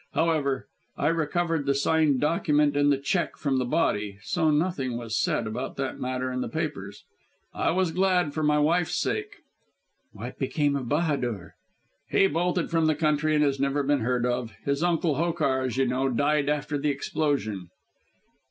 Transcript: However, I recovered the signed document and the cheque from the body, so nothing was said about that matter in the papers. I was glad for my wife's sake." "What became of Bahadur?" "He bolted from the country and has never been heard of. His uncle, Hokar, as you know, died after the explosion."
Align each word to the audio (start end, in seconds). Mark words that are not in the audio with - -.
However, 0.13 0.67
I 0.97 1.09
recovered 1.09 1.67
the 1.67 1.75
signed 1.75 2.19
document 2.21 2.75
and 2.75 2.91
the 2.91 2.97
cheque 2.97 3.37
from 3.37 3.59
the 3.59 3.65
body, 3.65 4.17
so 4.23 4.49
nothing 4.49 4.97
was 4.97 5.15
said 5.21 5.45
about 5.45 5.75
that 5.75 5.99
matter 5.99 6.31
in 6.31 6.41
the 6.41 6.49
papers. 6.49 7.03
I 7.53 7.69
was 7.69 7.91
glad 7.91 8.33
for 8.33 8.41
my 8.41 8.57
wife's 8.57 8.97
sake." 8.99 9.43
"What 10.11 10.39
became 10.39 10.75
of 10.75 10.89
Bahadur?" 10.89 11.53
"He 12.09 12.25
bolted 12.25 12.71
from 12.71 12.87
the 12.87 12.95
country 12.95 13.35
and 13.35 13.43
has 13.43 13.59
never 13.59 13.83
been 13.83 13.99
heard 13.99 14.25
of. 14.25 14.53
His 14.65 14.81
uncle, 14.81 15.17
Hokar, 15.17 15.61
as 15.61 15.77
you 15.77 15.85
know, 15.85 16.09
died 16.09 16.49
after 16.49 16.79
the 16.79 16.89
explosion." 16.89 17.69